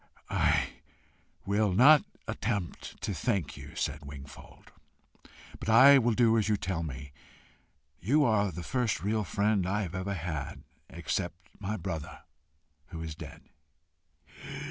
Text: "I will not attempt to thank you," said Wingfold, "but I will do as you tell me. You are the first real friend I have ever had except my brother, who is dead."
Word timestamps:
"I 0.31 0.69
will 1.45 1.71
not 1.73 2.03
attempt 2.27 2.99
to 3.03 3.13
thank 3.13 3.55
you," 3.55 3.75
said 3.75 4.03
Wingfold, 4.03 4.71
"but 5.59 5.69
I 5.69 5.99
will 5.99 6.15
do 6.15 6.39
as 6.39 6.49
you 6.49 6.57
tell 6.57 6.81
me. 6.81 7.11
You 7.99 8.23
are 8.25 8.51
the 8.51 8.63
first 8.63 9.01
real 9.03 9.23
friend 9.23 9.67
I 9.67 9.83
have 9.83 9.93
ever 9.93 10.15
had 10.15 10.63
except 10.89 11.35
my 11.59 11.77
brother, 11.77 12.23
who 12.87 12.99
is 13.03 13.13
dead." 13.13 13.41